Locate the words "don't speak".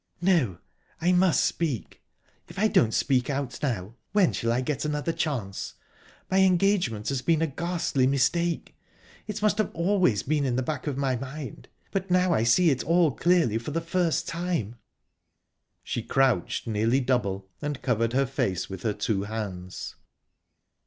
2.67-3.29